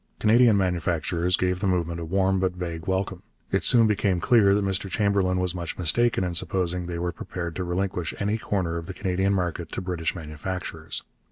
[0.17, 4.65] Canadian manufacturers gave the movement a warm but vague welcome; it soon became clear that
[4.65, 8.87] Mr Chamberlain was much mistaken in supposing they were prepared to relinquish any corner of
[8.87, 11.03] the Canadian market to British manufacturers.